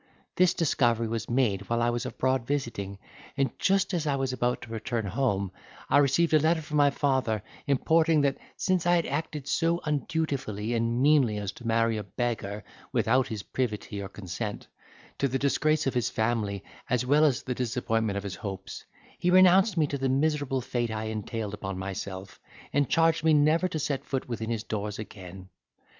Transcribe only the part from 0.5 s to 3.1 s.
discovery was made while I was abroad visiting,